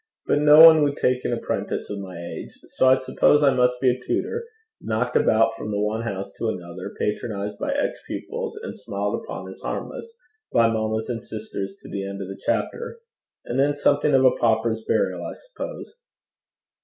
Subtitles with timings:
[0.25, 2.49] But no one would take an apprentice of my age.
[2.75, 4.47] So I suppose I must be a tutor,
[4.81, 9.61] knocked about from one house to another, patronized by ex pupils, and smiled upon as
[9.61, 10.17] harmless
[10.51, 12.97] by mammas and sisters to the end of the chapter.
[13.45, 15.99] And then something of a pauper's burial, I suppose.